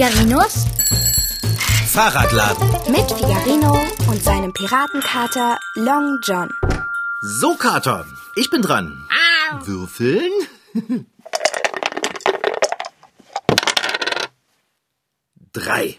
[0.00, 0.64] Figarinos
[1.88, 2.66] Fahrradladen.
[2.90, 6.48] mit Figarino und seinem Piratenkater Long John.
[7.20, 9.06] So, Kater, ich bin dran.
[9.66, 10.32] Würfeln?
[15.52, 15.98] Drei.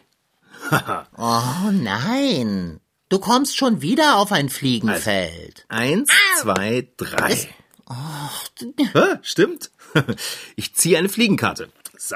[1.16, 2.80] Oh nein.
[3.10, 5.68] Du kommst schon wieder auf ein Fliegenfeld.
[5.70, 7.36] Eins, zwei, drei.
[7.36, 9.70] Hä, stimmt.
[10.56, 11.70] Ich ziehe eine Fliegenkarte.
[12.00, 12.16] So.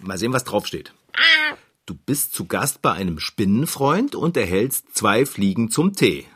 [0.00, 0.92] Mal sehen, was draufsteht.
[1.86, 6.26] Du bist zu Gast bei einem Spinnenfreund und erhältst zwei Fliegen zum Tee.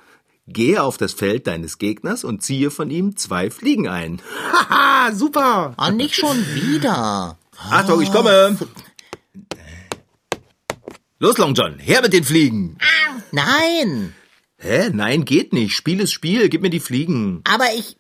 [0.49, 4.21] Gehe auf das Feld deines Gegners und ziehe von ihm zwei Fliegen ein.
[4.53, 5.75] Haha, super.
[5.79, 7.39] Oh, nicht schon wieder.
[7.71, 8.59] Achtung, ich komme.
[11.19, 12.79] Los, Long John, her mit den Fliegen.
[13.31, 14.15] Nein.
[14.59, 14.91] Hä?
[14.93, 15.77] Nein, geht nicht.
[15.77, 16.49] Spiel ist Spiel.
[16.49, 17.43] Gib mir die Fliegen.
[17.45, 17.97] Aber ich.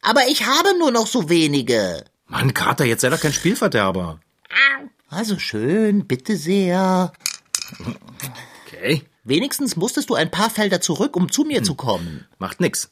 [0.00, 2.04] Aber ich habe nur noch so wenige.
[2.26, 4.20] Mann, Kater, jetzt sei doch kein Spielverderber.
[5.08, 7.12] Also schön, bitte sehr.
[8.66, 12.26] Okay, Wenigstens musstest du ein paar Felder zurück, um zu mir zu kommen.
[12.38, 12.90] macht nix.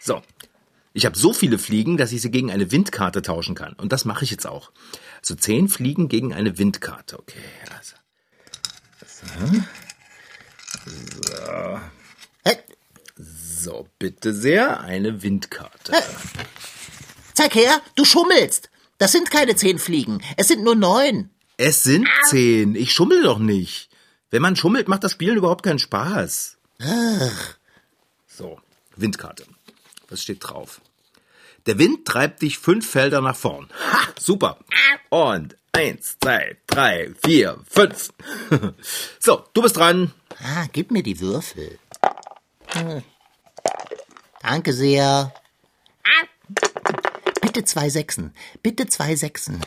[0.00, 0.22] So.
[0.92, 3.74] Ich habe so viele Fliegen, dass ich sie gegen eine Windkarte tauschen kann.
[3.74, 4.72] Und das mache ich jetzt auch.
[5.20, 7.18] Also zehn Fliegen gegen eine Windkarte.
[7.18, 7.38] Okay,
[7.76, 7.96] also.
[12.44, 12.58] Hä?
[13.16, 15.92] So, bitte sehr, eine Windkarte.
[17.34, 18.69] Zeig her, du schummelst.
[19.00, 20.22] Das sind keine zehn Fliegen.
[20.36, 21.30] Es sind nur neun.
[21.56, 22.74] Es sind zehn.
[22.74, 23.88] Ich schummel doch nicht.
[24.28, 26.58] Wenn man schummelt, macht das Spielen überhaupt keinen Spaß.
[28.26, 28.60] So,
[28.96, 29.46] Windkarte.
[30.10, 30.82] Was steht drauf?
[31.64, 33.70] Der Wind treibt dich fünf Felder nach vorn.
[33.90, 34.58] Ha, super.
[35.08, 38.12] Und eins, zwei, drei, vier, fünf.
[39.18, 40.12] So, du bist dran.
[40.42, 41.78] Ah, gib mir die Würfel.
[42.66, 43.02] Hm.
[44.42, 45.32] Danke sehr.
[47.52, 48.32] Bitte zwei Sechsen.
[48.62, 49.60] Bitte zwei Sechsen.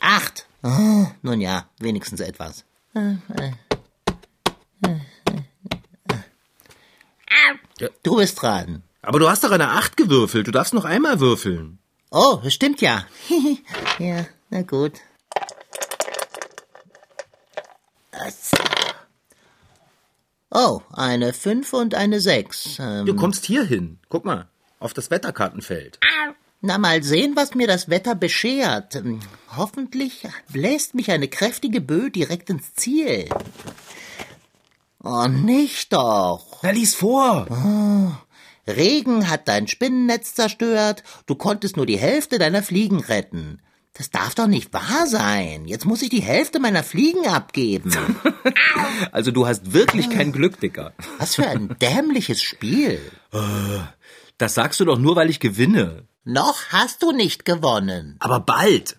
[0.00, 0.46] Acht.
[0.62, 2.66] Oh, nun ja, wenigstens etwas.
[8.02, 8.82] Du bist dran.
[9.00, 10.46] Aber du hast doch eine Acht gewürfelt.
[10.46, 11.78] Du darfst noch einmal würfeln.
[12.10, 13.06] Oh, das stimmt ja.
[13.98, 15.00] ja, na gut.
[20.54, 22.78] Oh, eine Fünf und eine Sechs.
[22.80, 23.98] Ähm, Du kommst hier hin.
[24.08, 24.48] Guck mal,
[24.78, 25.98] auf das Wetterkartenfeld.
[26.60, 28.94] Na, mal sehen, was mir das Wetter beschert.
[28.94, 29.20] Ähm,
[29.56, 33.28] Hoffentlich bläst mich eine kräftige Böe direkt ins Ziel.
[35.02, 36.60] Oh, nicht doch.
[36.62, 37.46] Na, lies vor.
[38.66, 43.60] Regen hat dein Spinnennetz zerstört, du konntest nur die Hälfte deiner Fliegen retten.
[43.96, 45.66] Das darf doch nicht wahr sein.
[45.66, 47.92] Jetzt muss ich die Hälfte meiner Fliegen abgeben.
[49.12, 50.92] Also du hast wirklich kein Glück, Dicker.
[51.18, 53.00] Was für ein dämliches Spiel.
[54.36, 56.04] Das sagst du doch nur, weil ich gewinne.
[56.24, 58.16] Noch hast du nicht gewonnen.
[58.18, 58.96] Aber bald.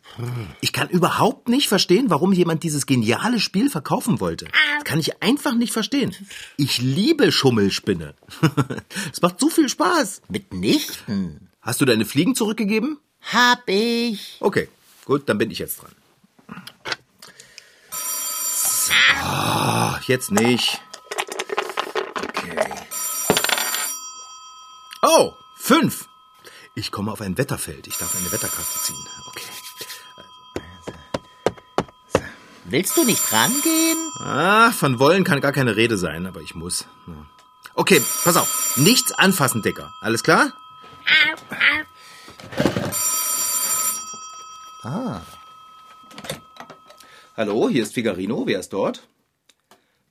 [0.62, 4.46] Ich kann überhaupt nicht verstehen, warum jemand dieses geniale Spiel verkaufen wollte.
[4.46, 6.16] Das kann ich einfach nicht verstehen.
[6.58, 8.16] Ich liebe Schummelspinne.
[9.12, 10.22] Es macht so viel Spaß.
[10.30, 11.50] Mitnichten.
[11.62, 13.00] Hast du deine Fliegen zurückgegeben?
[13.22, 14.38] Hab ich.
[14.40, 14.70] Okay,
[15.06, 15.92] gut, dann bin ich jetzt dran.
[18.48, 18.94] So,
[20.08, 20.82] jetzt nicht.
[22.16, 22.74] Okay.
[25.02, 26.08] Oh, fünf.
[26.76, 27.88] Ich komme auf ein Wetterfeld.
[27.88, 29.08] Ich darf eine Wetterkarte ziehen.
[29.28, 29.46] Okay.
[32.66, 34.12] Willst du nicht rangehen?
[34.20, 36.86] Ah, von wollen kann gar keine Rede sein, aber ich muss.
[37.76, 38.76] Okay, pass auf.
[38.76, 39.94] Nichts anfassen, Dicker.
[40.02, 40.52] Alles klar?
[44.86, 45.22] Ah.
[47.36, 48.46] Hallo, hier ist Figarino.
[48.46, 49.08] Wer ist dort?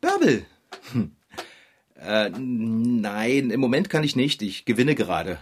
[0.00, 0.46] Bärbel.
[0.92, 1.12] Hm.
[2.00, 4.42] Äh, nein, im Moment kann ich nicht.
[4.42, 5.38] Ich gewinne gerade.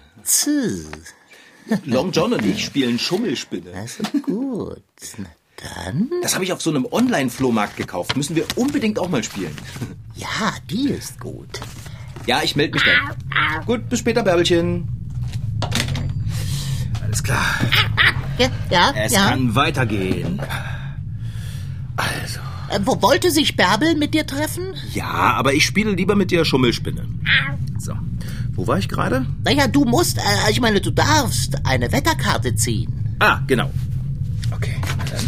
[1.85, 3.73] Long John und ich spielen Schummelspinne.
[3.75, 4.83] also gut.
[5.17, 6.11] Na dann?
[6.21, 8.17] Das habe ich auf so einem Online-Flohmarkt gekauft.
[8.19, 9.57] Müssen wir unbedingt auch mal spielen.
[10.15, 11.61] Ja, die ist gut.
[12.27, 13.65] Ja, ich melde mich dann.
[13.65, 14.89] Gut, bis später, Bärbelchen.
[17.03, 17.61] Alles klar.
[18.39, 19.29] Ja, ja, Es ja.
[19.31, 20.41] kann weitergehen.
[21.97, 22.41] Also.
[22.71, 24.65] Äh, wo wollte sich Bärbel mit dir treffen?
[24.95, 27.07] Ja, aber ich spiele lieber mit dir Schummelspinne.
[27.79, 27.93] So.
[28.53, 29.27] Wo war ich gerade?
[29.45, 33.17] Naja, du musst, äh, ich meine, du darfst eine Wetterkarte ziehen.
[33.19, 33.71] Ah, genau.
[34.51, 34.75] Okay,
[35.11, 35.25] dann.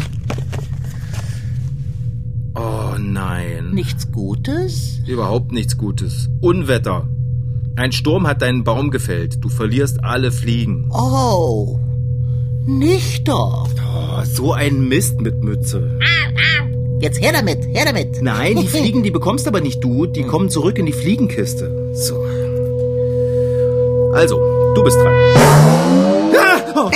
[2.55, 3.71] Oh nein.
[3.71, 4.99] Nichts Gutes?
[5.07, 6.29] Überhaupt nichts Gutes.
[6.41, 7.07] Unwetter.
[7.75, 9.43] Ein Sturm hat deinen Baum gefällt.
[9.43, 10.89] Du verlierst alle Fliegen.
[10.91, 11.79] Oh,
[12.67, 13.67] nicht doch.
[13.95, 15.99] Oh, so ein Mist mit Mütze.
[16.99, 18.21] Jetzt her damit, her damit.
[18.21, 20.05] Nein, die Fliegen, die bekommst aber nicht du.
[20.05, 21.91] Die kommen zurück in die Fliegenkiste.
[21.95, 22.21] So.
[24.13, 24.37] Also,
[24.73, 25.13] du bist dran.
[26.37, 26.91] Ah,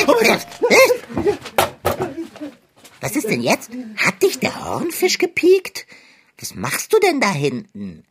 [3.02, 3.72] Was ist denn jetzt?
[3.98, 5.86] Hat dich der Hornfisch gepiekt?
[6.40, 8.04] Was machst du denn da hinten?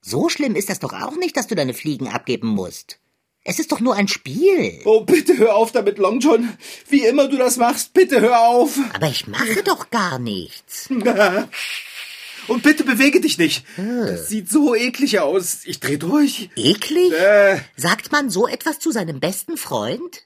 [0.00, 2.98] So schlimm ist das doch auch nicht, dass du deine Fliegen abgeben musst.
[3.46, 4.80] Es ist doch nur ein Spiel.
[4.86, 6.56] Oh, bitte hör auf damit, Long John.
[6.88, 8.78] Wie immer du das machst, bitte hör auf.
[8.94, 10.88] Aber ich mache doch gar nichts.
[12.48, 13.64] Und bitte bewege dich nicht.
[13.76, 15.60] Das sieht so eklig aus.
[15.64, 16.50] Ich dreh durch.
[16.56, 17.12] Eklig?
[17.12, 17.60] Äh.
[17.76, 20.22] Sagt man so etwas zu seinem besten Freund?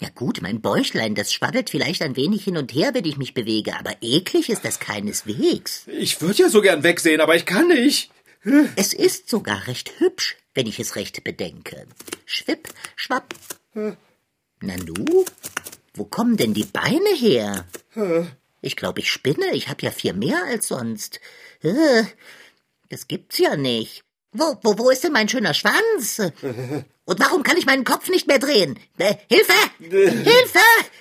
[0.00, 3.34] Ja gut, mein Bäuchlein, das schwabbelt vielleicht ein wenig hin und her, wenn ich mich
[3.34, 5.84] bewege, aber eklig ist das keineswegs.
[5.86, 8.10] Ich würde ja so gern wegsehen, aber ich kann nicht.
[8.76, 11.86] Es ist sogar recht hübsch, wenn ich es recht bedenke.
[12.26, 13.34] Schwipp, schwapp.
[13.74, 15.24] Na nu,
[15.94, 17.66] wo kommen denn die Beine her?
[18.60, 19.52] Ich glaube, ich spinne.
[19.54, 21.20] Ich habe ja vier mehr als sonst.
[21.62, 22.04] Äh,
[22.88, 24.02] Das gibt's ja nicht.
[24.32, 26.18] Wo, wo, wo ist denn mein schöner Schwanz?
[27.04, 28.78] Und warum kann ich meinen Kopf nicht mehr drehen?
[28.98, 29.52] Äh, Hilfe!
[29.78, 30.58] Hilfe!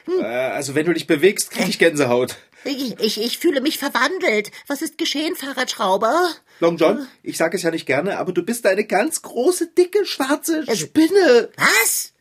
[0.07, 2.35] Äh, also wenn du dich bewegst, krieg ich Gänsehaut.
[2.65, 4.51] Ich, ich, ich fühle mich verwandelt.
[4.67, 6.29] Was ist geschehen, Fahrradschrauber?
[6.61, 10.05] Long John, ich sage es ja nicht gerne, aber du bist eine ganz große, dicke,
[10.05, 11.49] schwarze Spinne.
[11.57, 12.13] Was?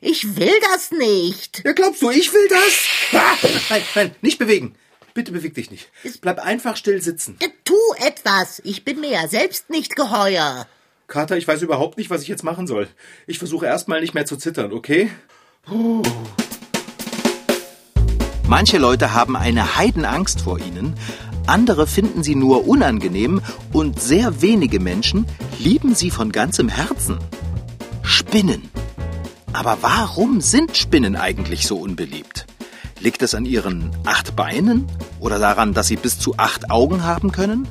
[0.00, 1.64] Ich will das nicht.
[1.64, 3.20] Ja, glaubst du, ich will das?
[3.20, 3.36] Ah,
[3.68, 4.76] nein, nein, nicht bewegen.
[5.12, 5.90] Bitte beweg dich nicht.
[6.20, 7.36] Bleib einfach still sitzen.
[7.64, 8.62] Tu etwas.
[8.64, 10.68] Ich bin mir ja selbst nicht geheuer.
[11.08, 12.86] Kater, ich weiß überhaupt nicht, was ich jetzt machen soll.
[13.26, 15.10] Ich versuche erstmal nicht mehr zu zittern, okay?
[18.46, 20.94] Manche Leute haben eine Heidenangst vor ihnen,
[21.48, 23.40] andere finden sie nur unangenehm
[23.72, 25.26] und sehr wenige Menschen
[25.58, 27.18] lieben sie von ganzem Herzen.
[28.02, 28.68] Spinnen.
[29.52, 32.46] Aber warum sind Spinnen eigentlich so unbeliebt?
[33.00, 34.86] Liegt es an ihren acht Beinen?
[35.20, 37.66] Oder daran, dass sie bis zu acht Augen haben können?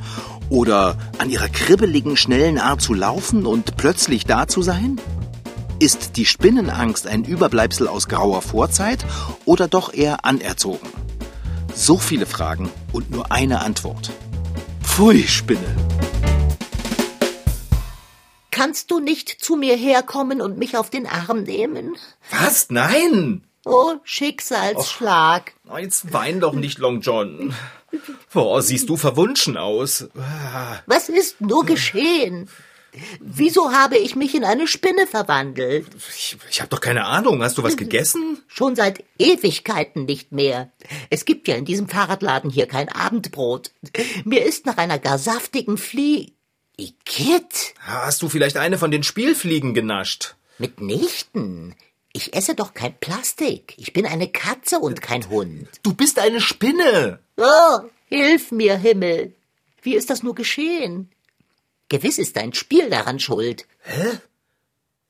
[0.50, 5.00] Oder an ihrer kribbeligen, schnellen Art zu laufen und plötzlich da zu sein?
[5.80, 9.06] Ist die Spinnenangst ein Überbleibsel aus grauer Vorzeit
[9.46, 10.88] oder doch eher anerzogen?
[11.80, 14.10] So viele Fragen und nur eine Antwort.
[14.82, 15.76] Pfui, Spinne.
[18.50, 21.96] Kannst du nicht zu mir herkommen und mich auf den Arm nehmen?
[22.32, 22.72] Was?
[22.72, 23.44] Nein!
[23.64, 25.54] Oh, Schicksalsschlag.
[25.72, 27.54] Oh, jetzt wein doch nicht, Long John.
[28.34, 30.10] Oh, siehst du verwunschen aus.
[30.88, 32.50] Was ist nur geschehen?
[33.20, 35.88] Wieso habe ich mich in eine Spinne verwandelt?
[36.16, 37.42] Ich, ich habe doch keine Ahnung.
[37.44, 38.44] Hast du was gegessen?
[38.48, 40.72] Schon seit Ewigkeiten nicht mehr.
[41.10, 43.72] Es gibt ja in diesem Fahrradladen hier kein Abendbrot.
[44.26, 46.34] Mir ist nach einer gar saftigen Flie...
[46.80, 47.74] Igitt!
[47.80, 50.36] Hast du vielleicht eine von den Spielfliegen genascht?
[50.60, 51.74] Mitnichten.
[52.14, 53.74] Ich esse doch kein Plastik.
[53.78, 55.68] Ich bin eine Katze und kein Hund.
[55.84, 57.20] Du bist eine Spinne.
[57.38, 59.34] Oh, hilf mir, Himmel.
[59.82, 61.10] Wie ist das nur geschehen?
[61.90, 63.66] Gewiss ist dein Spiel daran schuld.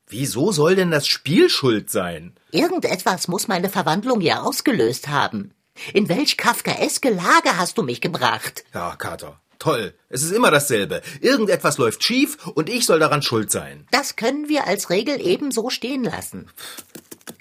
[0.06, 2.34] Wieso soll denn das Spiel schuld sein?
[2.50, 5.52] Irgendetwas muss meine Verwandlung ja ausgelöst haben.
[5.92, 8.64] In welch kafkaeske Lage hast du mich gebracht?
[8.74, 9.40] Ja, Kater.
[9.58, 9.94] Toll.
[10.08, 11.02] Es ist immer dasselbe.
[11.20, 13.86] Irgendetwas läuft schief und ich soll daran schuld sein.
[13.90, 16.48] Das können wir als Regel ebenso stehen lassen.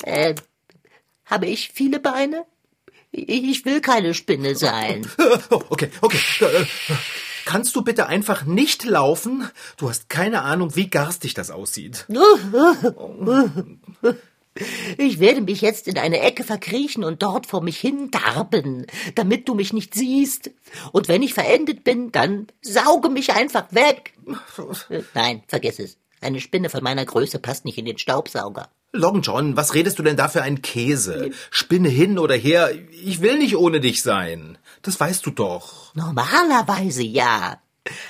[0.03, 0.35] Äh,
[1.25, 2.45] habe ich viele Beine?
[3.11, 5.09] Ich will keine Spinne sein.
[5.49, 6.19] Oh, okay, okay.
[7.47, 9.47] Äh, Kannst du bitte einfach nicht laufen?
[9.77, 12.05] Du hast keine Ahnung, wie garstig das aussieht.
[14.97, 19.47] Ich werde mich jetzt in eine Ecke verkriechen und dort vor mich hin darben, damit
[19.47, 20.49] du mich nicht siehst.
[20.91, 24.13] Und wenn ich verendet bin, dann sauge mich einfach weg.
[25.13, 25.97] Nein, vergiss es.
[26.21, 28.69] Eine Spinne von meiner Größe passt nicht in den Staubsauger.
[28.93, 31.29] Long John, was redest du denn da für einen Käse?
[31.51, 32.71] Spinne hin oder her,
[33.03, 34.57] ich will nicht ohne dich sein.
[34.81, 35.93] Das weißt du doch.
[35.95, 37.59] Normalerweise ja.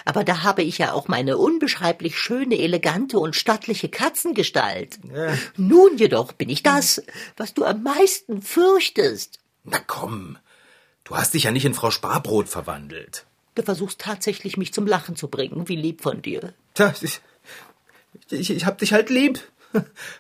[0.06, 5.00] Aber da habe ich ja auch meine unbeschreiblich schöne, elegante und stattliche Katzengestalt.
[5.56, 7.04] Nun jedoch bin ich das,
[7.36, 9.40] was du am meisten fürchtest.
[9.64, 10.38] Na komm,
[11.04, 13.26] du hast dich ja nicht in Frau Sparbrot verwandelt.
[13.56, 15.68] Du versuchst tatsächlich, mich zum Lachen zu bringen.
[15.68, 16.54] Wie lieb von dir.
[16.76, 17.22] Tja, ich,
[18.30, 19.42] ich, ich hab dich halt lieb.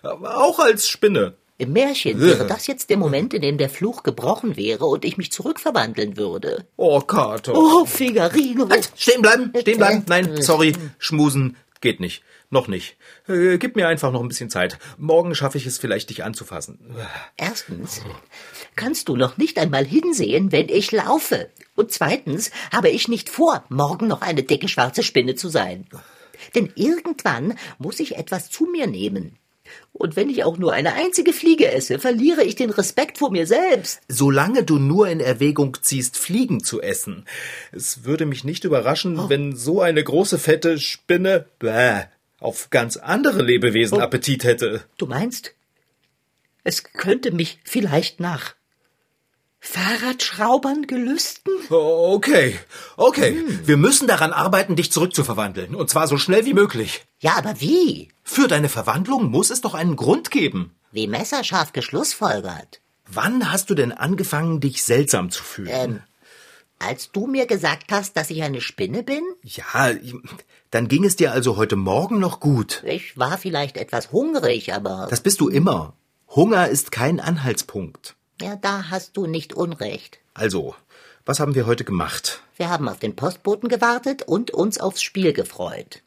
[0.01, 1.35] Aber auch als Spinne.
[1.59, 5.17] Im Märchen wäre das jetzt der Moment, in dem der Fluch gebrochen wäre und ich
[5.17, 6.67] mich zurückverwandeln würde.
[6.75, 7.55] Oh, Kater.
[7.55, 8.69] Oh, Figarino.
[8.69, 10.03] Halt, stehen bleiben, stehen bleiben.
[10.07, 12.23] Nein, sorry, schmusen geht nicht.
[12.49, 12.95] Noch nicht.
[13.27, 14.77] Äh, gib mir einfach noch ein bisschen Zeit.
[14.97, 16.79] Morgen schaffe ich es vielleicht, dich anzufassen.
[17.35, 18.01] Erstens
[18.75, 21.49] kannst du noch nicht einmal hinsehen, wenn ich laufe.
[21.75, 25.87] Und zweitens habe ich nicht vor, morgen noch eine dicke schwarze Spinne zu sein.
[26.55, 29.37] Denn irgendwann muss ich etwas zu mir nehmen.
[29.93, 33.47] Und wenn ich auch nur eine einzige Fliege esse, verliere ich den Respekt vor mir
[33.47, 34.01] selbst.
[34.07, 37.25] Solange du nur in Erwägung ziehst, Fliegen zu essen.
[37.71, 42.03] Es würde mich nicht überraschen, wenn so eine große fette Spinne bäh,
[42.39, 44.83] auf ganz andere Lebewesen Appetit hätte.
[44.97, 45.53] Du meinst?
[46.63, 48.56] Es könnte mich vielleicht nach
[49.59, 51.53] Fahrradschraubern gelüsten?
[51.69, 52.57] Okay,
[52.95, 53.43] okay.
[53.63, 55.75] Wir müssen daran arbeiten, dich zurückzuverwandeln.
[55.75, 57.05] Und zwar so schnell wie möglich.
[57.19, 58.09] Ja, aber wie?
[58.23, 60.75] Für deine Verwandlung muss es doch einen Grund geben.
[60.91, 62.81] Wie messerscharf geschlussfolgert.
[63.09, 65.69] Wann hast du denn angefangen, dich seltsam zu fühlen?
[65.71, 66.01] Ähm,
[66.79, 69.23] als du mir gesagt hast, dass ich eine Spinne bin?
[69.43, 69.91] Ja,
[70.69, 72.83] dann ging es dir also heute Morgen noch gut.
[72.85, 75.07] Ich war vielleicht etwas hungrig, aber.
[75.09, 75.93] Das bist du immer.
[76.29, 78.16] Hunger ist kein Anhaltspunkt.
[78.41, 80.19] Ja, da hast du nicht Unrecht.
[80.33, 80.75] Also,
[81.25, 82.41] was haben wir heute gemacht?
[82.55, 86.01] Wir haben auf den Postboten gewartet und uns aufs Spiel gefreut.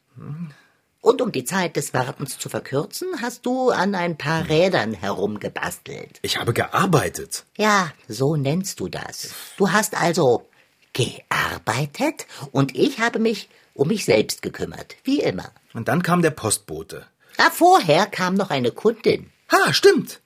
[1.01, 6.19] Und um die Zeit des Wartens zu verkürzen, hast du an ein paar Rädern herumgebastelt.
[6.21, 7.45] Ich habe gearbeitet.
[7.57, 9.31] Ja, so nennst du das.
[9.57, 10.47] Du hast also
[10.93, 15.51] gearbeitet und ich habe mich um mich selbst gekümmert, wie immer.
[15.73, 17.05] Und dann kam der Postbote.
[17.39, 19.31] Ja, vorher kam noch eine Kundin.
[19.51, 20.21] Ha, stimmt.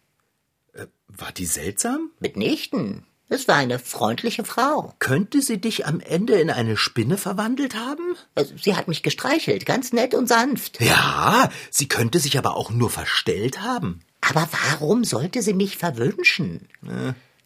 [0.75, 2.11] Äh, war die seltsam?
[2.19, 3.05] Mitnichten.
[3.27, 4.93] Es war eine freundliche Frau.
[4.99, 8.15] Könnte sie dich am Ende in eine Spinne verwandelt haben?
[8.35, 10.79] Also, Sie hat mich gestreichelt, ganz nett und sanft.
[10.79, 14.01] Ja, sie könnte sich aber auch nur verstellt haben.
[14.21, 16.67] Aber warum sollte sie mich verwünschen?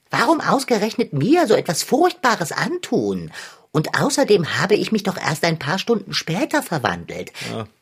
[0.10, 3.32] Warum ausgerechnet mir so etwas Furchtbares antun?
[3.72, 7.32] Und außerdem habe ich mich doch erst ein paar Stunden später verwandelt.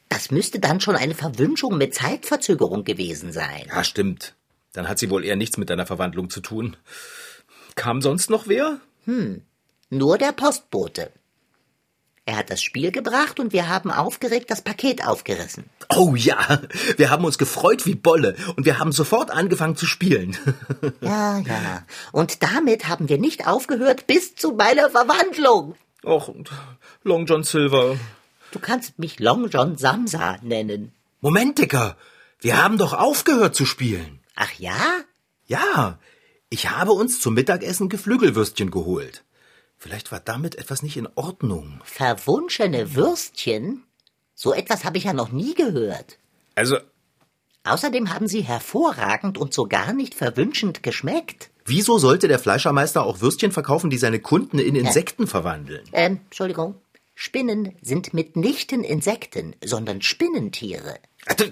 [0.10, 3.66] Das müsste dann schon eine Verwünschung mit Zeitverzögerung gewesen sein.
[3.68, 4.36] Ja, stimmt.
[4.77, 6.77] Dann hat sie wohl eher nichts mit deiner Verwandlung zu tun.
[7.74, 8.79] Kam sonst noch wer?
[9.89, 11.12] Nur der Postbote.
[12.25, 15.63] Er hat das Spiel gebracht und wir haben aufgeregt das Paket aufgerissen.
[15.89, 16.62] Oh ja,
[16.96, 20.38] wir haben uns gefreut wie Bolle und wir haben sofort angefangen zu spielen.
[21.01, 21.84] Ja, ja.
[22.12, 25.74] Und damit haben wir nicht aufgehört bis zu meiner Verwandlung.
[26.03, 26.51] Och, und
[27.03, 27.98] Long John Silver.
[28.51, 30.91] Du kannst mich Long John Samsa nennen.
[31.19, 31.98] Moment, Dicker.
[32.39, 34.19] Wir haben doch aufgehört zu spielen.
[34.38, 35.00] Ach ja?
[35.48, 36.00] Ja,
[36.50, 39.25] ich habe uns zum Mittagessen Geflügelwürstchen geholt.
[39.77, 41.82] Vielleicht war damit etwas nicht in Ordnung.
[41.84, 43.84] Verwunschene Würstchen?
[44.36, 46.20] So etwas habe ich ja noch nie gehört.
[46.56, 46.77] Also,
[47.63, 51.50] Außerdem haben sie hervorragend und so gar nicht verwünschend geschmeckt.
[51.65, 55.84] wieso sollte der Fleischermeister auch Würstchen verkaufen, die seine Kunden in Insekten verwandeln?
[55.91, 56.75] Ähm, Entschuldigung.
[57.13, 61.00] Spinnen sind mitnichten Insekten, sondern Spinnentiere.
[61.27, 61.46] Also,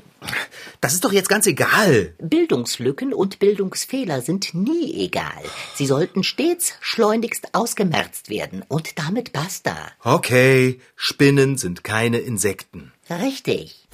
[0.81, 2.13] Das ist doch jetzt ganz egal.
[2.19, 5.41] Bildungslücken und Bildungsfehler sind nie egal.
[5.75, 9.75] Sie sollten stets schleunigst ausgemerzt werden und damit basta.
[10.03, 12.91] Okay, Spinnen sind keine Insekten.
[13.09, 13.87] Richtig.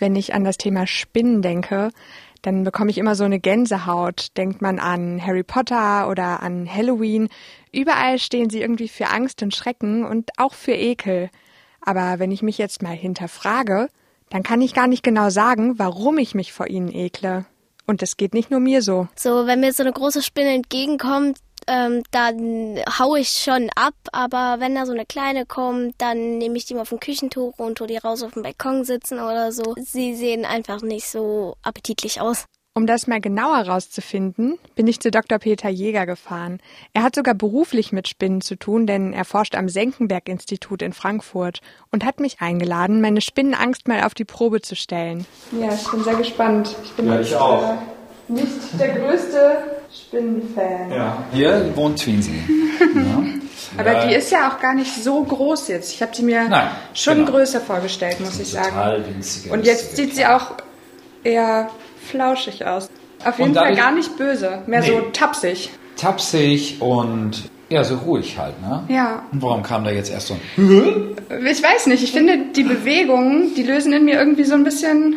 [0.00, 1.90] Wenn ich an das Thema Spinnen denke,
[2.42, 4.36] dann bekomme ich immer so eine Gänsehaut.
[4.36, 7.28] Denkt man an Harry Potter oder an Halloween.
[7.72, 11.30] Überall stehen sie irgendwie für Angst und Schrecken und auch für Ekel.
[11.80, 13.88] Aber wenn ich mich jetzt mal hinterfrage,
[14.30, 17.46] dann kann ich gar nicht genau sagen, warum ich mich vor ihnen ekle.
[17.86, 19.08] Und es geht nicht nur mir so.
[19.16, 21.38] So, wenn mir so eine große Spinne entgegenkommt,
[21.68, 26.56] ähm, dann hau ich schon ab, aber wenn da so eine kleine kommt, dann nehme
[26.56, 29.52] ich die mal auf dem Küchentuch und tu die raus auf dem Balkon sitzen oder
[29.52, 29.74] so.
[29.76, 32.44] Sie sehen einfach nicht so appetitlich aus.
[32.74, 35.38] Um das mal genauer rauszufinden, bin ich zu Dr.
[35.40, 36.60] Peter Jäger gefahren.
[36.92, 41.58] Er hat sogar beruflich mit Spinnen zu tun, denn er forscht am Senckenberg-Institut in Frankfurt
[41.90, 45.26] und hat mich eingeladen, meine Spinnenangst mal auf die Probe zu stellen.
[45.50, 46.76] Ja, ich bin sehr gespannt.
[46.84, 47.72] Ich bin Ja, ich auch.
[47.72, 49.58] äh, nicht der größte
[50.06, 50.90] Spinnenfan.
[50.90, 51.22] Ja.
[51.32, 52.30] Hier wohnt Twinsie.
[52.94, 53.24] ja.
[53.78, 55.92] Aber Ja, die ist ja auch gar nicht so groß jetzt.
[55.92, 57.32] Ich habe sie mir Nein, schon genau.
[57.32, 58.68] größer vorgestellt, muss ich sagen.
[58.70, 60.52] total winzige, Und jetzt sieht sie auch
[61.24, 61.68] eher
[62.10, 62.88] flauschig aus.
[63.24, 65.02] Auf jeden Fall gar nicht böse, mehr so Nee.
[65.12, 65.70] tapsig.
[65.96, 68.84] Tapsig und ja, so ruhig halt, ne?
[68.88, 69.24] Ja.
[69.32, 73.54] Und warum kam da jetzt erst so ein Ich weiß nicht, ich finde die Bewegungen,
[73.56, 75.16] die lösen in mir irgendwie so ein bisschen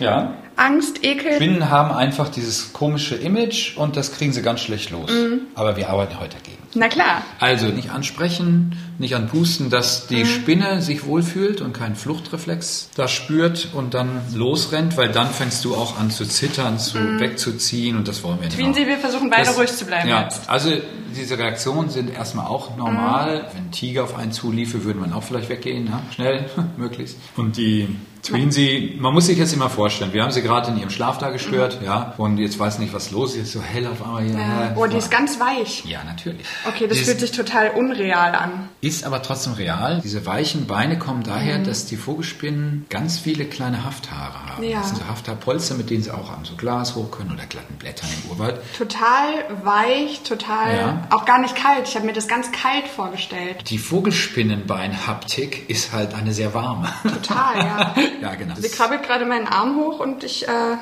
[0.00, 0.34] Ja.
[0.56, 1.34] Angst, Ekel.
[1.36, 5.10] Spinnen haben einfach dieses komische Image und das kriegen sie ganz schlecht los.
[5.10, 5.40] Mhm.
[5.54, 6.58] Aber wir arbeiten heute dagegen.
[6.74, 7.22] Na klar.
[7.38, 13.68] Also nicht ansprechen, nicht anpusten, dass die Spinne sich wohlfühlt und keinen Fluchtreflex da spürt
[13.74, 18.22] und dann losrennt, weil dann fängst du auch an zu zittern, zu wegzuziehen und das
[18.24, 18.56] wollen wir nicht.
[18.56, 20.48] Twinsie, wir versuchen beide Das- ruhig zu bleiben Ja, jetzt.
[20.48, 20.70] also
[21.14, 23.48] diese Reaktionen sind erstmal auch normal.
[23.52, 26.02] Wenn ein Tiger auf einen zuliefe, würde man auch vielleicht weggehen, ja?
[26.14, 26.46] schnell,
[26.78, 27.18] möglichst.
[27.36, 27.88] Und die
[28.22, 31.30] Tweensy, man muss sich jetzt immer vorstellen, wir haben sie gerade in ihrem Schlaf da
[31.30, 34.72] gestört, ja, und jetzt weiß nicht, was los ist, so hell auf einmal hier.
[34.76, 35.84] Oh, die ist ganz weich.
[35.84, 36.46] Ja, natürlich.
[36.68, 38.68] Okay, das Die fühlt sich total unreal an.
[38.80, 40.00] Ist aber trotzdem real.
[40.04, 41.64] Diese weichen Beine kommen daher, Mhm.
[41.64, 44.62] dass die Vogelspinnen ganz viele kleine Hafthaare haben.
[44.62, 44.78] Ja.
[44.78, 47.74] Das sind so Hafthaarpolster, mit denen sie auch an so Glas hoch können oder glatten
[47.74, 48.60] Blättern im Urwald.
[48.78, 49.30] Total
[49.64, 51.08] weich, total Ja.
[51.10, 51.88] auch gar nicht kalt.
[51.88, 53.68] Ich habe mir das ganz kalt vorgestellt.
[53.68, 56.88] Die Vogelspinnenbeinhaptik ist halt eine sehr warme.
[57.02, 57.94] Total, ja.
[58.20, 58.54] ja, genau.
[58.58, 60.76] Sie krabbelt gerade meinen Arm hoch und ich äh,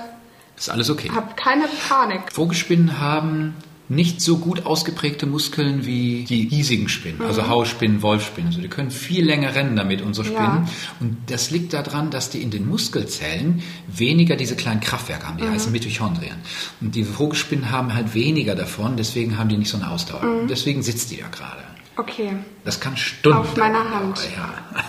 [0.56, 1.10] Ist alles okay.
[1.14, 2.32] habe keine Panik.
[2.32, 3.54] Vogelspinnen haben
[3.88, 8.50] nicht so gut ausgeprägte Muskeln wie die hiesigen Spinnen, also Hausspinnen, Wolfspinnen.
[8.50, 10.32] Also die können viel länger rennen damit, unsere Ja.
[10.44, 10.68] Spinnen.
[11.00, 15.48] Und das liegt daran, dass die in den Muskelzellen weniger diese kleinen Kraftwerke haben, die
[15.48, 16.36] heißen Mitochondrien.
[16.80, 20.22] Und die Vogelspinnen haben halt weniger davon, deswegen haben die nicht so eine Ausdauer.
[20.22, 21.62] Und Deswegen sitzt die da gerade.
[22.00, 22.32] Okay.
[22.64, 24.28] Das kann Stunden Auf meiner dauern, Hand.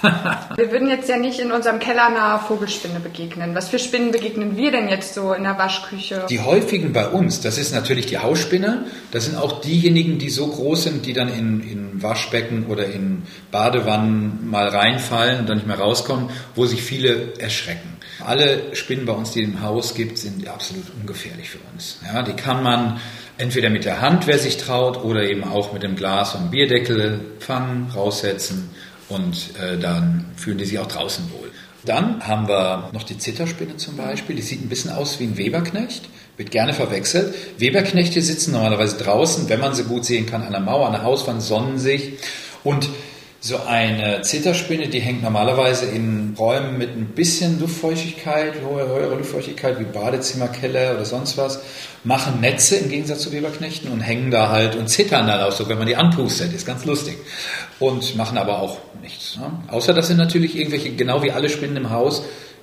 [0.02, 0.50] Ja.
[0.56, 3.54] Wir würden jetzt ja nicht in unserem Keller einer Vogelspinne begegnen.
[3.54, 6.26] Was für Spinnen begegnen wir denn jetzt so in der Waschküche?
[6.30, 8.86] Die häufigen bei uns, das ist natürlich die Hausspinne.
[9.12, 13.24] Das sind auch diejenigen, die so groß sind, die dann in, in Waschbecken oder in
[13.52, 17.98] Badewannen mal reinfallen und dann nicht mehr rauskommen, wo sich viele erschrecken.
[18.26, 22.00] Alle Spinnen bei uns, die im Haus gibt, sind absolut ungefährlich für uns.
[22.06, 23.00] Ja, die kann man
[23.38, 27.20] entweder mit der Hand, wer sich traut, oder eben auch mit dem Glas und Bierdeckel
[27.40, 28.70] fangen, raussetzen
[29.10, 31.52] und äh, dann fühlen die sich auch draußen wohl.
[31.84, 34.36] Dann haben wir noch die Zitterspinne zum Beispiel.
[34.36, 37.34] Die sieht ein bisschen aus wie ein Weberknecht, wird gerne verwechselt.
[37.58, 41.04] Weberknechte sitzen normalerweise draußen, wenn man sie gut sehen kann, an der Mauer, an der
[41.04, 42.14] Hauswand, sonnen sich.
[42.64, 42.88] Und
[43.44, 49.80] so eine Zitterspinne, die hängt normalerweise in Räumen mit ein bisschen Luftfeuchtigkeit, hohe, höhere Luftfeuchtigkeit
[49.80, 51.60] wie Badezimmer, Keller oder sonst was,
[52.04, 55.68] machen Netze im Gegensatz zu Weberknechten und hängen da halt und zittern dann auch so,
[55.68, 56.54] wenn man die anpustet.
[56.54, 57.18] Ist ganz lustig.
[57.80, 59.38] Und machen aber auch nichts.
[59.38, 59.52] Ne?
[59.70, 62.22] Außer, dass sie natürlich irgendwelche, genau wie alle Spinnen im Haus,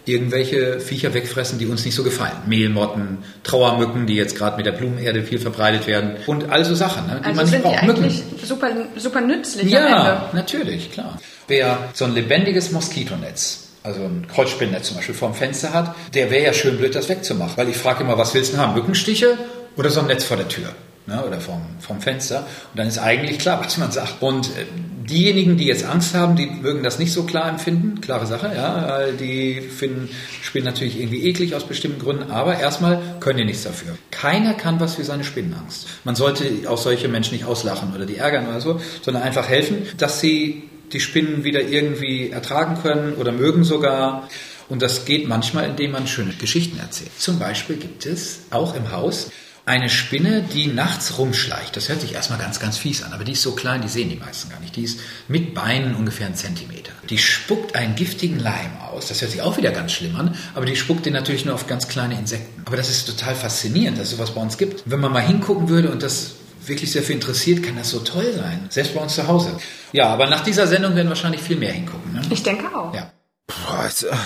[0.08, 2.36] irgendwelche Viecher wegfressen, die uns nicht so gefallen.
[2.46, 7.06] Mehlmotten, Trauermücken, die jetzt gerade mit der Blumenerde viel verbreitet werden und all so Sachen,
[7.06, 7.82] ne, die also man nicht sind die braucht.
[7.84, 8.02] Mücken.
[8.04, 11.18] eigentlich super, super nützlich Ja, natürlich, klar.
[11.46, 16.44] Wer so ein lebendiges Moskitonetz, also ein Kreuzspinnennetz zum Beispiel vorm Fenster hat, der wäre
[16.44, 17.56] ja schön blöd, das wegzumachen.
[17.56, 18.74] Weil ich frage immer, was willst du denn haben?
[18.74, 19.38] Mückenstiche
[19.76, 20.68] oder so ein Netz vor der Tür?
[21.06, 22.40] Ne, oder vom, vom Fenster.
[22.40, 24.20] Und dann ist eigentlich klar, was man sagt.
[24.20, 24.66] Und äh,
[25.08, 28.00] diejenigen, die jetzt Angst haben, die mögen das nicht so klar empfinden.
[28.00, 28.88] Klare Sache, ja.
[28.88, 30.08] weil Die finden
[30.42, 32.30] Spinnen natürlich irgendwie eklig aus bestimmten Gründen.
[32.30, 33.96] Aber erstmal können die nichts dafür.
[34.10, 35.86] Keiner kann was für seine Spinnenangst.
[36.04, 39.86] Man sollte auch solche Menschen nicht auslachen oder die ärgern oder so, sondern einfach helfen,
[39.96, 44.28] dass sie die Spinnen wieder irgendwie ertragen können oder mögen sogar.
[44.68, 47.10] Und das geht manchmal, indem man schöne Geschichten erzählt.
[47.18, 49.30] Zum Beispiel gibt es auch im Haus
[49.68, 51.76] eine Spinne, die nachts rumschleicht.
[51.76, 54.08] Das hört sich erstmal ganz, ganz fies an, aber die ist so klein, die sehen
[54.08, 54.74] die meisten gar nicht.
[54.76, 56.90] Die ist mit Beinen ungefähr einen Zentimeter.
[57.10, 59.08] Die spuckt einen giftigen Leim aus.
[59.08, 61.66] Das hört sich auch wieder ganz schlimm an, aber die spuckt den natürlich nur auf
[61.66, 62.62] ganz kleine Insekten.
[62.64, 64.84] Aber das ist total faszinierend, dass es sowas bei uns gibt.
[64.86, 66.32] Wenn man mal hingucken würde und das
[66.66, 68.66] wirklich sehr viel interessiert, kann das so toll sein.
[68.70, 69.58] Selbst bei uns zu Hause.
[69.92, 72.14] Ja, aber nach dieser Sendung werden wahrscheinlich viel mehr hingucken.
[72.14, 72.22] Ne?
[72.30, 72.94] Ich denke auch.
[72.94, 73.12] Ja.
[73.46, 74.16] Boah, jetzt, äh,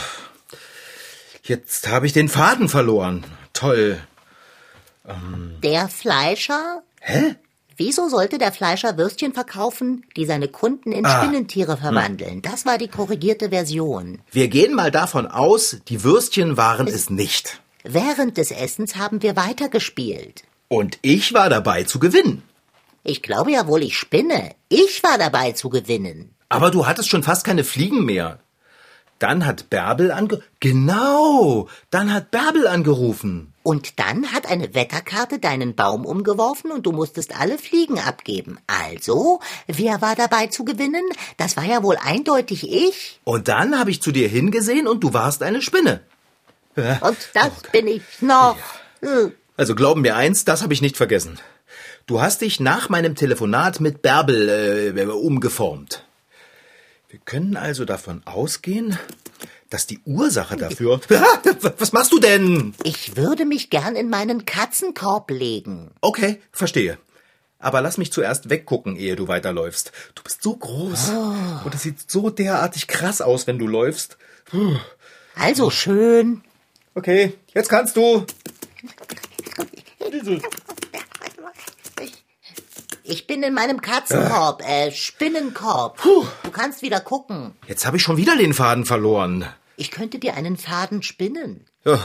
[1.43, 3.25] jetzt habe ich den Faden verloren.
[3.53, 3.99] Toll.
[5.63, 6.83] Der Fleischer?
[7.01, 7.37] Hä?
[7.77, 12.43] Wieso sollte der Fleischer Würstchen verkaufen, die seine Kunden in Spinnentiere verwandeln?
[12.43, 14.21] Das war die korrigierte Version.
[14.31, 17.61] Wir gehen mal davon aus, die Würstchen waren es nicht.
[17.83, 20.45] Während des Essens haben wir weitergespielt.
[20.69, 22.43] Und ich war dabei zu gewinnen.
[23.05, 24.55] Ich glaube ja wohl, ich spinne.
[24.69, 26.35] Ich war dabei zu gewinnen.
[26.49, 28.39] Aber du hattest schon fast keine Fliegen mehr.
[29.23, 30.41] Dann hat Bärbel ange...
[30.59, 33.53] Genau, dann hat Bärbel angerufen.
[33.63, 38.59] Und dann hat eine Wetterkarte deinen Baum umgeworfen und du musstest alle Fliegen abgeben.
[38.67, 41.05] Also, wer war dabei zu gewinnen?
[41.37, 43.21] Das war ja wohl eindeutig ich.
[43.23, 46.01] Und dann habe ich zu dir hingesehen und du warst eine Spinne.
[46.75, 48.57] Und das bin ich noch.
[49.03, 49.33] Hm.
[49.57, 51.39] Also glauben mir eins, das habe ich nicht vergessen.
[52.07, 56.05] Du hast dich nach meinem Telefonat mit Bärbel äh, umgeformt.
[57.13, 58.99] Wir können also davon ausgehen,
[59.69, 60.99] dass die Ursache dafür...
[61.79, 62.73] Was machst du denn?
[62.85, 65.91] Ich würde mich gern in meinen Katzenkorb legen.
[66.01, 66.97] Okay, verstehe.
[67.59, 69.93] Aber lass mich zuerst weggucken, ehe du weiterläufst.
[70.15, 71.11] Du bist so groß.
[71.67, 74.17] Und es sieht so derartig krass aus, wenn du läufst.
[74.47, 74.79] Puh.
[75.35, 76.41] Also schön.
[76.95, 78.25] Okay, jetzt kannst du.
[83.05, 86.01] Ich bin in meinem Katzenkorb, äh, Spinnenkorb.
[86.03, 87.55] Du kannst wieder gucken.
[87.67, 89.47] Jetzt habe ich schon wieder den Faden verloren.
[89.77, 91.67] Ich könnte dir einen Faden spinnen.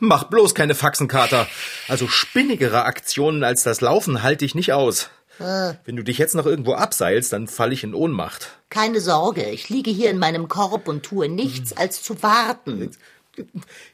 [0.00, 1.46] Mach bloß keine Faxenkater.
[1.88, 5.08] Also spinnigere Aktionen als das Laufen halte ich nicht aus.
[5.38, 8.58] Wenn du dich jetzt noch irgendwo abseilst, dann falle ich in Ohnmacht.
[8.68, 12.90] Keine Sorge, ich liege hier in meinem Korb und tue nichts als zu warten.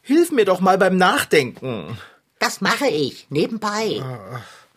[0.03, 1.97] Hilf mir doch mal beim Nachdenken.
[2.39, 4.03] Das mache ich, nebenbei.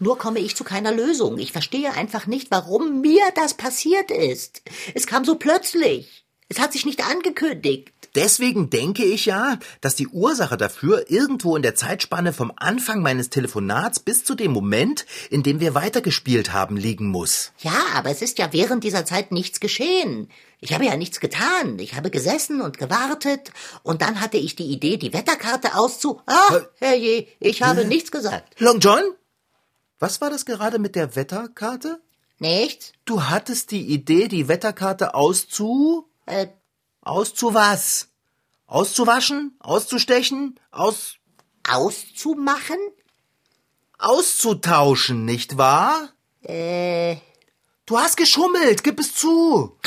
[0.02, 1.38] Nur komme ich zu keiner Lösung.
[1.38, 4.64] Ich verstehe einfach nicht, warum mir das passiert ist.
[4.96, 6.26] Es kam so plötzlich.
[6.50, 7.94] Es hat sich nicht angekündigt.
[8.16, 13.30] Deswegen denke ich ja, dass die Ursache dafür irgendwo in der Zeitspanne vom Anfang meines
[13.30, 17.52] Telefonats bis zu dem Moment, in dem wir weitergespielt haben, liegen muss.
[17.60, 20.32] Ja, aber es ist ja während dieser Zeit nichts geschehen.
[20.62, 21.78] Ich habe ja nichts getan.
[21.78, 23.52] Ich habe gesessen und gewartet
[23.84, 26.20] und dann hatte ich die Idee, die Wetterkarte auszu...
[26.26, 28.60] Ah, herrje, ich habe nichts gesagt.
[28.60, 29.04] Long John?
[30.02, 32.02] Was war das gerade mit der Wetterkarte?
[32.40, 32.92] Nichts?
[33.06, 36.10] Du hattest die Idee, die Wetterkarte auszu...
[36.26, 36.48] Äh,
[37.04, 38.08] Auszu was?
[38.66, 39.56] Auszuwaschen?
[39.60, 40.60] Auszustechen?
[40.72, 41.18] Aus...
[41.70, 42.80] auszumachen?
[44.00, 46.10] auszutauschen, nicht wahr?
[46.42, 47.18] Äh,
[47.86, 49.78] Du hast geschummelt, gib es zu.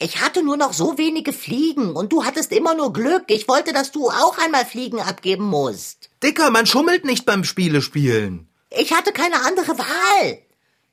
[0.00, 3.24] ich hatte nur noch so wenige Fliegen und du hattest immer nur Glück.
[3.28, 6.10] Ich wollte, dass du auch einmal Fliegen abgeben musst.
[6.24, 8.49] Dicker, man schummelt nicht beim Spiele spielen.
[8.70, 10.38] Ich hatte keine andere Wahl.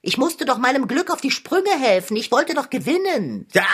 [0.02, 2.16] Ich musste doch meinem Glück auf die Sprünge helfen.
[2.16, 3.48] Ich wollte doch gewinnen.
[3.54, 3.66] Ja,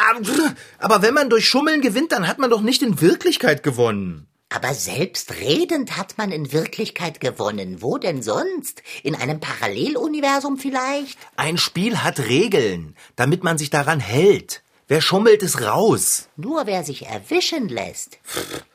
[0.79, 4.27] aber wenn man durch Schummeln gewinnt, dann hat man doch nicht in Wirklichkeit gewonnen.
[4.49, 7.81] Aber selbstredend hat man in Wirklichkeit gewonnen.
[7.81, 8.83] Wo denn sonst?
[9.01, 11.17] In einem Paralleluniversum vielleicht?
[11.35, 14.62] Ein Spiel hat Regeln, damit man sich daran hält.
[14.93, 16.29] Wer schummelt, ist raus.
[16.35, 18.19] Nur wer sich erwischen lässt.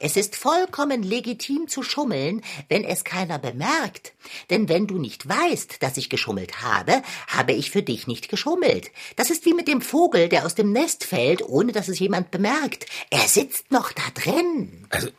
[0.00, 4.14] Es ist vollkommen legitim zu schummeln, wenn es keiner bemerkt.
[4.50, 8.90] Denn wenn du nicht weißt, dass ich geschummelt habe, habe ich für dich nicht geschummelt.
[9.14, 12.32] Das ist wie mit dem Vogel, der aus dem Nest fällt, ohne dass es jemand
[12.32, 12.86] bemerkt.
[13.10, 14.88] Er sitzt noch da drin.
[14.90, 15.10] Also,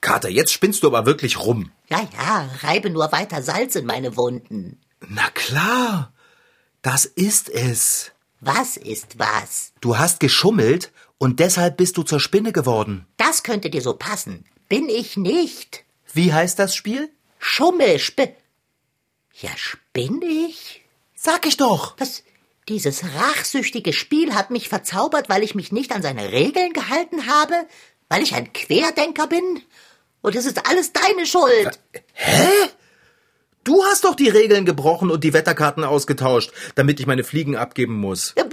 [0.00, 1.72] Kater, jetzt spinnst du aber wirklich rum.
[1.88, 4.80] Ja, ja, reibe nur weiter Salz in meine Wunden.
[5.08, 6.12] Na klar,
[6.82, 8.13] das ist es.
[8.40, 9.72] Was ist was?
[9.80, 13.06] Du hast geschummelt und deshalb bist du zur Spinne geworden.
[13.16, 14.44] Das könnte dir so passen.
[14.68, 15.84] Bin ich nicht.
[16.12, 17.10] Wie heißt das Spiel?
[17.38, 18.34] Schummelspi.
[19.40, 20.82] Ja, spinn ich?
[21.14, 21.94] Sag ich doch.
[21.98, 22.22] Was?
[22.68, 27.54] Dieses rachsüchtige Spiel hat mich verzaubert, weil ich mich nicht an seine Regeln gehalten habe?
[28.08, 29.62] Weil ich ein Querdenker bin?
[30.22, 31.78] Und es ist alles deine Schuld.
[33.64, 37.94] Du hast doch die Regeln gebrochen und die Wetterkarten ausgetauscht, damit ich meine Fliegen abgeben
[37.94, 38.34] muss.
[38.36, 38.44] Ja,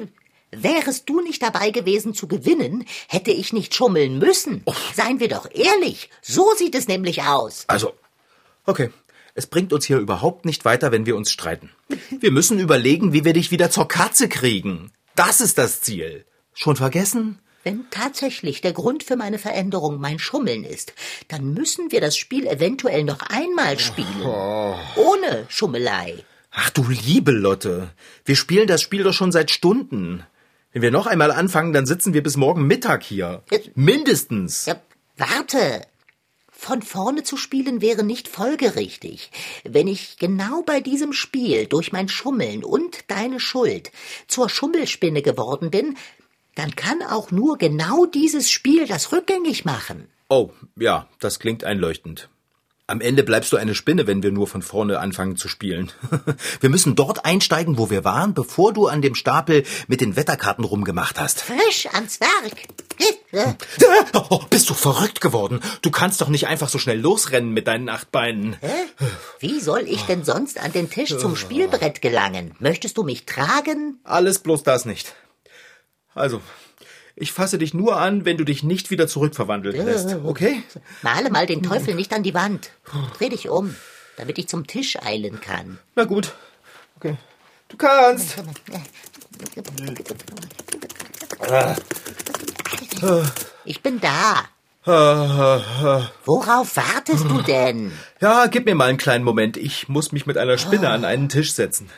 [0.54, 4.64] Wärest du nicht dabei gewesen zu gewinnen, hätte ich nicht schummeln müssen.
[4.94, 7.64] Seien wir doch ehrlich, so sieht es nämlich aus.
[7.68, 7.94] Also,
[8.66, 8.90] okay.
[9.34, 11.70] Es bringt uns hier überhaupt nicht weiter, wenn wir uns streiten.
[12.10, 14.92] Wir müssen überlegen, wie wir dich wieder zur Katze kriegen.
[15.16, 16.26] Das ist das Ziel.
[16.54, 17.40] Schon vergessen?
[17.64, 20.94] Wenn tatsächlich der Grund für meine Veränderung mein Schummeln ist,
[21.28, 24.22] dann müssen wir das Spiel eventuell noch einmal spielen.
[24.24, 26.24] Ohne Schummelei.
[26.52, 27.92] Ach du liebe Lotte.
[28.26, 30.24] Wir spielen das Spiel doch schon seit Stunden.
[30.74, 33.44] Wenn wir noch einmal anfangen, dann sitzen wir bis morgen Mittag hier.
[33.52, 34.66] Jetzt- Mindestens.
[34.66, 34.76] Ja,
[35.18, 35.82] warte.
[36.52, 39.32] Von vorne zu spielen wäre nicht folgerichtig.
[39.64, 43.92] Wenn ich genau bei diesem Spiel durch mein Schummeln und deine Schuld
[44.28, 45.98] zur Schummelspinne geworden bin,
[46.56, 50.08] dann kann auch nur genau dieses Spiel das rückgängig machen.
[50.30, 52.30] Oh, ja, das klingt einleuchtend.
[52.92, 55.94] Am Ende bleibst du eine Spinne, wenn wir nur von vorne anfangen zu spielen.
[56.60, 60.66] Wir müssen dort einsteigen, wo wir waren, bevor du an dem Stapel mit den Wetterkarten
[60.66, 61.40] rumgemacht hast.
[61.40, 62.52] Frisch ans Werk.
[64.14, 65.62] Oh, bist du verrückt geworden?
[65.82, 68.58] Du kannst doch nicht einfach so schnell losrennen mit deinen acht Beinen.
[69.40, 72.56] Wie soll ich denn sonst an den Tisch zum Spielbrett gelangen?
[72.60, 74.02] Möchtest du mich tragen?
[74.04, 75.16] Alles bloß das nicht.
[76.14, 76.42] Also,
[77.16, 80.64] ich fasse dich nur an, wenn du dich nicht wieder zurückverwandeln lässt, okay?
[81.02, 82.72] Male mal den Teufel nicht an die Wand.
[83.18, 83.76] Dreh dich um,
[84.18, 85.80] damit ich zum Tisch eilen kann.
[85.96, 86.34] Na gut.
[86.98, 87.18] Okay.
[87.70, 88.36] Du kannst.
[93.64, 94.44] Ich bin da.
[94.86, 97.92] Worauf wartest du denn?
[98.20, 99.56] Ja, gib mir mal einen kleinen Moment.
[99.56, 101.92] Ich muss mich mit einer Spinne an einen Tisch setzen.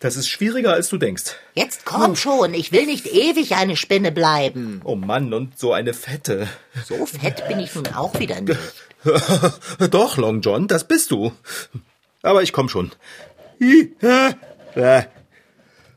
[0.00, 1.36] Das ist schwieriger, als du denkst.
[1.54, 4.80] Jetzt komm schon, ich will nicht ewig eine Spinne bleiben.
[4.82, 6.48] Oh Mann, und so eine fette.
[6.84, 8.58] So fett bin ich nun auch wieder nicht.
[9.92, 11.30] Doch, Long John, das bist du.
[12.22, 12.90] Aber ich komm schon.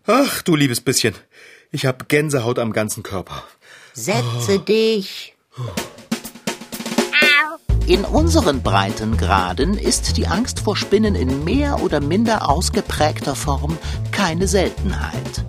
[0.05, 1.15] Ach, du liebes bisschen.
[1.71, 3.43] Ich hab Gänsehaut am ganzen Körper.
[3.93, 5.33] Setze dich.
[7.87, 13.77] In unseren Breitengraden ist die Angst vor Spinnen in mehr oder minder ausgeprägter Form
[14.11, 15.45] keine Seltenheit.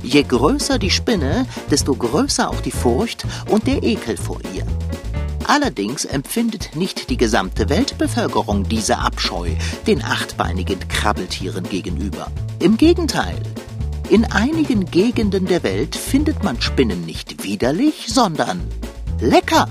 [0.00, 4.64] Je größer die Spinne, desto größer auch die Furcht und der Ekel vor ihr.
[5.48, 9.50] Allerdings empfindet nicht die gesamte Weltbevölkerung diese Abscheu
[9.88, 12.28] den achtbeinigen Krabbeltieren gegenüber.
[12.60, 13.42] Im Gegenteil.
[14.10, 18.60] In einigen Gegenden der Welt findet man Spinnen nicht widerlich, sondern
[19.18, 19.66] lecker.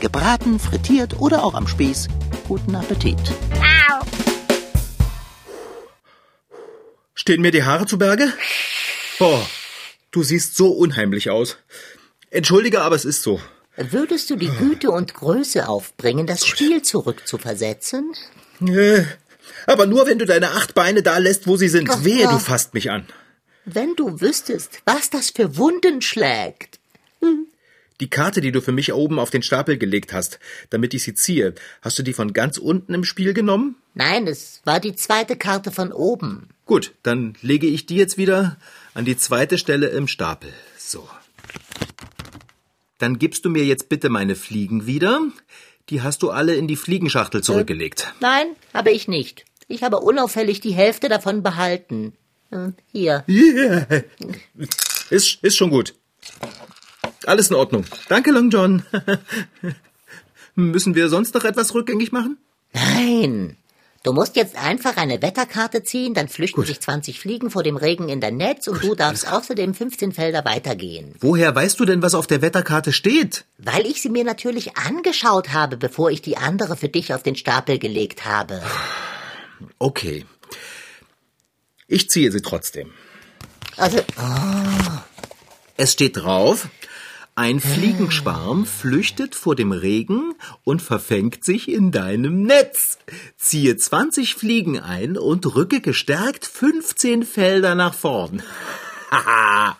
[0.00, 2.08] Gebraten, frittiert oder auch am Spieß.
[2.48, 3.18] Guten Appetit.
[7.14, 8.32] Stehen mir die Haare zu Berge?
[9.18, 9.40] Oh,
[10.10, 11.56] du siehst so unheimlich aus.
[12.30, 13.40] Entschuldige, aber es ist so.
[13.76, 18.12] Würdest du die Güte und Größe aufbringen, das Spiel zurückzuversetzen?
[18.66, 19.04] Äh,
[19.66, 21.90] Aber nur, wenn du deine acht Beine da lässt, wo sie sind.
[21.90, 23.06] Ach, Wehe, du fasst mich an.
[23.64, 26.78] Wenn du wüsstest, was das für Wunden schlägt.
[28.00, 30.38] Die Karte, die du für mich oben auf den Stapel gelegt hast,
[30.70, 33.76] damit ich sie ziehe, hast du die von ganz unten im Spiel genommen?
[33.94, 36.48] Nein, es war die zweite Karte von oben.
[36.66, 38.58] Gut, dann lege ich die jetzt wieder
[38.92, 40.52] an die zweite Stelle im Stapel.
[40.76, 41.08] So.
[42.98, 45.20] Dann gibst du mir jetzt bitte meine Fliegen wieder.
[45.88, 48.12] Die hast du alle in die Fliegenschachtel zurückgelegt.
[48.20, 49.44] Nein, habe ich nicht.
[49.68, 52.12] Ich habe unauffällig die Hälfte davon behalten.
[52.50, 53.24] Hm, Hier.
[53.28, 53.86] Yeah.
[55.10, 55.94] Ist, ist schon gut.
[57.26, 57.84] Alles in Ordnung.
[58.08, 58.82] Danke, Long John.
[60.54, 62.38] Müssen wir sonst noch etwas rückgängig machen?
[62.72, 63.56] Nein.
[64.04, 68.08] Du musst jetzt einfach eine Wetterkarte ziehen, dann flüchten sich 20 Fliegen vor dem Regen
[68.08, 71.16] in dein Netz und du darfst außerdem 15 Felder weitergehen.
[71.18, 73.46] Woher weißt du denn, was auf der Wetterkarte steht?
[73.58, 77.34] Weil ich sie mir natürlich angeschaut habe, bevor ich die andere für dich auf den
[77.34, 78.62] Stapel gelegt habe.
[79.80, 80.24] Okay.
[81.88, 82.92] Ich ziehe sie trotzdem.
[83.76, 83.98] Also,
[85.76, 86.68] Es steht drauf,
[87.38, 92.96] ein Fliegenschwarm flüchtet vor dem Regen und verfängt sich in deinem Netz.
[93.36, 98.42] Ziehe 20 Fliegen ein und rücke gestärkt 15 Felder nach vorn.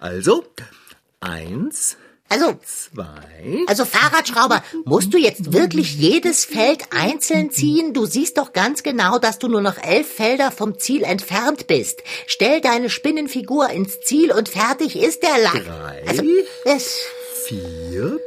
[0.00, 0.44] Also,
[1.20, 1.96] eins,
[2.28, 7.94] also, zwei, also Fahrradschrauber, musst du jetzt wirklich jedes Feld einzeln ziehen?
[7.94, 12.02] Du siehst doch ganz genau, dass du nur noch elf Felder vom Ziel entfernt bist.
[12.26, 15.64] Stell deine Spinnenfigur ins Ziel und fertig ist der Lack.
[15.64, 16.02] Drei.
[16.06, 16.22] Also,
[16.64, 16.98] es,
[17.46, 18.20] vier,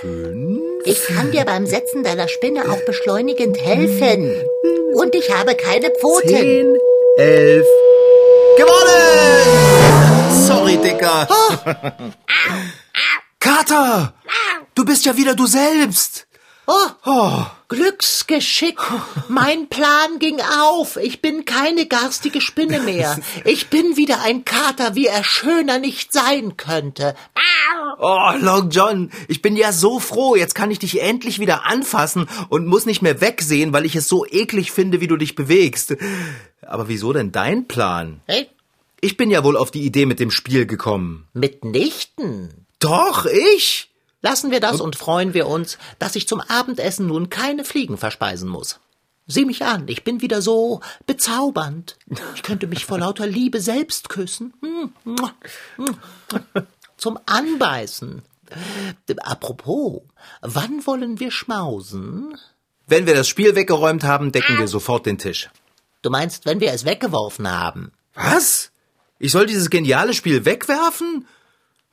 [0.00, 4.30] fünf, ich kann dir beim Setzen deiner Spinne auch beschleunigend helfen.
[4.94, 6.28] Und ich habe keine Pfoten.
[6.28, 6.76] zehn,
[7.16, 7.66] elf.
[8.58, 10.46] Gewonnen!
[10.46, 11.26] Sorry, Dicker.
[13.56, 14.14] Kater!
[14.74, 16.26] Du bist ja wieder du selbst.
[16.66, 18.78] Oh, Glücksgeschick.
[19.28, 20.96] Mein Plan ging auf.
[20.96, 23.18] Ich bin keine garstige Spinne mehr.
[23.44, 27.14] Ich bin wieder ein Kater, wie er schöner nicht sein könnte.
[27.98, 30.34] Oh, Long John, ich bin ja so froh.
[30.34, 34.08] Jetzt kann ich dich endlich wieder anfassen und muss nicht mehr wegsehen, weil ich es
[34.08, 35.94] so eklig finde, wie du dich bewegst.
[36.62, 38.22] Aber wieso denn dein Plan?
[38.26, 38.48] Hey,
[39.02, 41.26] Ich bin ja wohl auf die Idee mit dem Spiel gekommen.
[41.34, 42.61] mitnichten.
[42.82, 43.90] Doch, ich?
[44.22, 48.48] Lassen wir das und freuen wir uns, dass ich zum Abendessen nun keine Fliegen verspeisen
[48.48, 48.80] muss.
[49.28, 51.96] Sieh mich an, ich bin wieder so bezaubernd.
[52.34, 54.52] Ich könnte mich vor lauter Liebe selbst küssen.
[54.62, 55.96] Hm, hm.
[56.96, 58.22] Zum Anbeißen.
[59.22, 60.02] Apropos,
[60.40, 62.36] wann wollen wir schmausen?
[62.88, 65.50] Wenn wir das Spiel weggeräumt haben, decken wir sofort den Tisch.
[66.02, 67.92] Du meinst, wenn wir es weggeworfen haben?
[68.14, 68.72] Was?
[69.20, 71.26] Ich soll dieses geniale Spiel wegwerfen?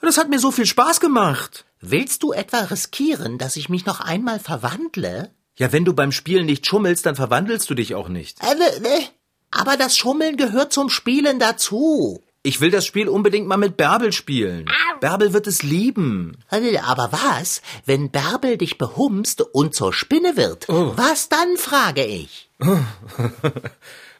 [0.01, 1.65] Das hat mir so viel Spaß gemacht.
[1.81, 5.31] Willst du etwa riskieren, dass ich mich noch einmal verwandle?
[5.57, 8.37] Ja, wenn du beim Spielen nicht schummelst, dann verwandelst du dich auch nicht.
[8.41, 9.03] Äh, äh,
[9.51, 12.21] Aber das Schummeln gehört zum Spielen dazu.
[12.43, 14.69] Ich will das Spiel unbedingt mal mit Bärbel spielen.
[15.01, 16.37] Bärbel wird es lieben.
[16.49, 20.65] Äh, Aber was, wenn Bärbel dich behumst und zur Spinne wird?
[20.69, 22.49] Was dann, frage ich.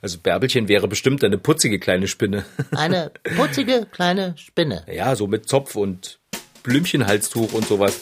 [0.02, 2.46] Also Bärbelchen wäre bestimmt eine putzige kleine Spinne.
[2.72, 4.86] Eine putzige kleine Spinne.
[4.92, 6.20] Ja, so mit Zopf und
[6.64, 8.00] Blümchenhalstuch und sowas.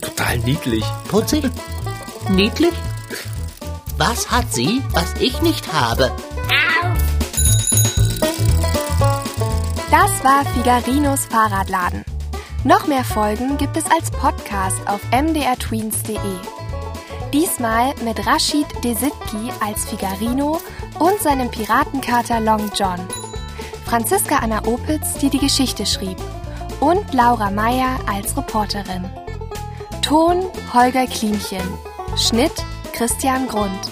[0.00, 0.84] Total niedlich.
[1.06, 1.44] Putzig?
[2.30, 2.72] Niedlich?
[3.96, 6.10] Was hat sie, was ich nicht habe?
[9.90, 12.04] Das war Figarinos Fahrradladen.
[12.64, 16.18] Noch mehr Folgen gibt es als Podcast auf mdrtweens.de.
[17.32, 20.60] Diesmal mit Rashid Desitki als Figarino
[20.98, 22.98] und seinem Piratenkater Long John.
[23.84, 26.18] Franziska Anna Opitz, die die Geschichte schrieb.
[26.80, 29.04] Und Laura Meyer als Reporterin.
[30.02, 31.66] Ton Holger Klimchen.
[32.16, 32.52] Schnitt
[32.92, 33.90] Christian Grund.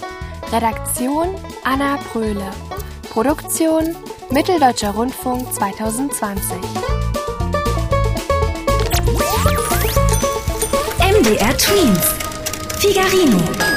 [0.51, 2.51] Redaktion Anna Pröhle.
[3.09, 3.95] Produktion
[4.29, 6.57] Mitteldeutscher Rundfunk 2020.
[10.99, 12.15] MDR Twins.
[12.79, 13.76] Figarino.